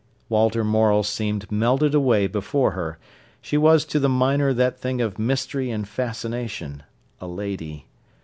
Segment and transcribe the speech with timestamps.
[0.29, 2.97] Walter Morel seemed melted away before her.
[3.39, 6.81] She was to the miner that thing of mystery and fascination,
[7.19, 7.85] a lady.